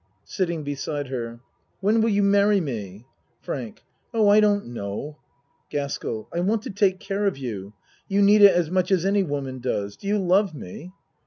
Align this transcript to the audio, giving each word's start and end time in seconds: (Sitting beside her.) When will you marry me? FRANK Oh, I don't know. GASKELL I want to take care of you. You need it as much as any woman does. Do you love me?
(Sitting 0.25 0.63
beside 0.63 1.09
her.) 1.09 1.41
When 1.79 2.01
will 2.01 2.09
you 2.09 2.23
marry 2.23 2.59
me? 2.59 3.05
FRANK 3.39 3.83
Oh, 4.15 4.29
I 4.29 4.39
don't 4.39 4.65
know. 4.65 5.19
GASKELL 5.69 6.27
I 6.33 6.39
want 6.39 6.63
to 6.63 6.71
take 6.71 6.99
care 6.99 7.27
of 7.27 7.37
you. 7.37 7.73
You 8.07 8.23
need 8.23 8.41
it 8.41 8.55
as 8.55 8.71
much 8.71 8.91
as 8.91 9.05
any 9.05 9.21
woman 9.21 9.59
does. 9.59 9.95
Do 9.95 10.07
you 10.07 10.17
love 10.17 10.55
me? 10.55 10.91